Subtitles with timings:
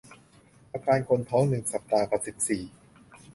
[0.71, 2.63] อาการคนท้อง หนึ่ง สัปดาห์ กับ สิบสี่